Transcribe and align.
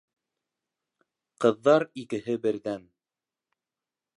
Ҡыҙҙар 1.45 1.85
икеһе 2.05 2.37
берҙән: 2.47 2.89